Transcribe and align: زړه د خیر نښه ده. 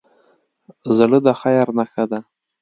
زړه 0.97 1.17
د 1.25 1.27
خیر 1.41 1.67
نښه 1.77 2.05
ده. 2.11 2.19